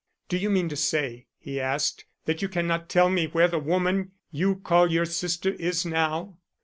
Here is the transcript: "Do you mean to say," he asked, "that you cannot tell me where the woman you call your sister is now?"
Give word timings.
"Do 0.29 0.37
you 0.37 0.49
mean 0.49 0.67
to 0.69 0.75
say," 0.75 1.27
he 1.37 1.59
asked, 1.59 2.05
"that 2.25 2.41
you 2.41 2.49
cannot 2.49 2.89
tell 2.89 3.07
me 3.07 3.27
where 3.27 3.47
the 3.47 3.59
woman 3.59 4.13
you 4.31 4.55
call 4.55 4.91
your 4.91 5.05
sister 5.05 5.51
is 5.51 5.85
now?" 5.85 6.39